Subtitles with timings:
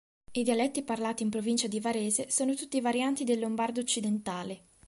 [0.31, 4.69] I dialetti parlati in Provincia di Varese sono tutti varianti del Lombardo occidentale.